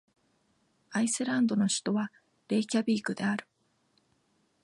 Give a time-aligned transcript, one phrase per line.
[0.89, 2.11] アイスランドの首都は
[2.47, 3.45] レイキャヴィークである